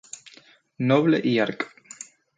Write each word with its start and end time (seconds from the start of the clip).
Noble 0.79 1.21
y 1.33 1.37
arq. 1.45 1.69